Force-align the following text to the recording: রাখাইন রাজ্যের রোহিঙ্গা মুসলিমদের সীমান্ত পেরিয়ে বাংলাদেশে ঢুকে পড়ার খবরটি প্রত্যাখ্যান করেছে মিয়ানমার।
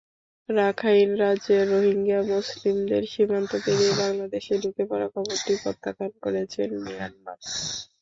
রাখাইন 0.49 1.09
রাজ্যের 1.21 1.63
রোহিঙ্গা 1.71 2.19
মুসলিমদের 2.31 3.03
সীমান্ত 3.11 3.51
পেরিয়ে 3.63 3.93
বাংলাদেশে 4.01 4.53
ঢুকে 4.63 4.83
পড়ার 4.89 5.09
খবরটি 5.13 5.53
প্রত্যাখ্যান 5.63 6.11
করেছে 6.23 6.61
মিয়ানমার। 6.77 7.37